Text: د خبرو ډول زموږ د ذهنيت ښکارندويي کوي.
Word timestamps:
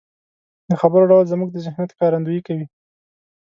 د 0.69 0.71
خبرو 0.81 1.09
ډول 1.11 1.25
زموږ 1.33 1.49
د 1.51 1.57
ذهنيت 1.65 1.91
ښکارندويي 1.95 2.41
کوي. 2.47 2.65